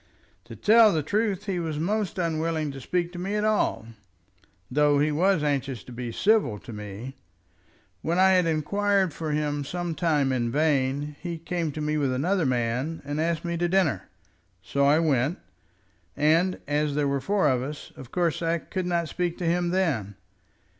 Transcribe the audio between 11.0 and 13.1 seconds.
he came to me with another man,